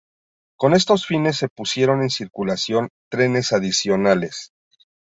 [0.57, 4.51] Con estos fines se pusieron en circulación trenes adicionales.